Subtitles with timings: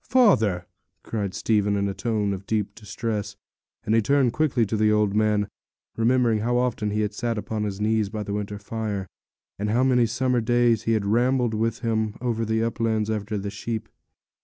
[0.09, 0.65] 'Father!'
[1.03, 3.35] cried Stephen, in a tone of deep distress;
[3.85, 5.47] and he turned quickly to the old man,
[5.95, 9.05] remembering how often he had sat upon his knees by the winter fire,
[9.59, 13.51] and how many summer days he had rambled with him over the uplands after the
[13.51, 13.89] sheep.